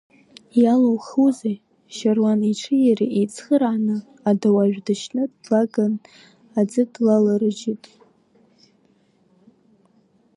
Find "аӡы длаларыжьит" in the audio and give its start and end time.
6.59-7.83